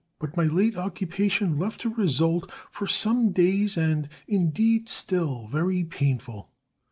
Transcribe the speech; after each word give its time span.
But 0.17 0.35
my 0.35 0.45
late 0.45 0.75
occupation 0.77 1.59
left 1.59 1.85
a 1.85 1.89
result, 1.89 2.49
for 2.71 2.87
some 2.87 3.29
days 3.33 3.77
and 3.77 4.09
indeed 4.27 4.89
still, 4.89 5.47
very 5.51 5.83
painful. 5.83 6.49